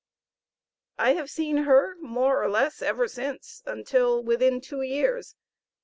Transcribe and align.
I 0.97 1.13
have 1.13 1.29
seen 1.29 1.57
her 1.57 1.95
more 2.01 2.41
or 2.43 2.49
less 2.49 2.81
ever 2.81 3.07
since, 3.07 3.61
until 3.67 4.23
within 4.23 4.59
two 4.59 4.81
years. 4.81 5.35